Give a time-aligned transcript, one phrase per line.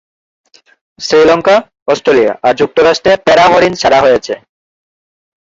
[0.99, 1.55] Sri Lanka,
[1.87, 4.33] Australia আর যুক্তরাষ্ট্রে প্যারা হরিণ ছাড়া হয়েছে।